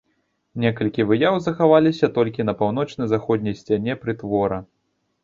[0.61, 4.59] Некалькі выяў захаваліся толькі на паўночна-заходняй сцяне прытвора.